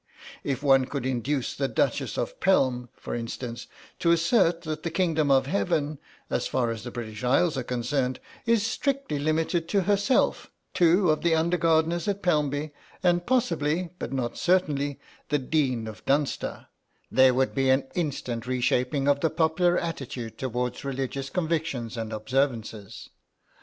[0.43, 3.67] If one could induce the Duchess of Pelm, for instance,
[3.99, 8.19] to assert that the Kingdom of Heaven, as far as the British Isles are concerned,
[8.47, 12.71] is strictly limited to herself, two of the under gardeners at Pelmby,
[13.03, 16.65] and, possibly, but not certainly, the Dean of Dunster,
[17.11, 23.11] there would be an instant reshaping of the popular attitude towards religious convictions and observances.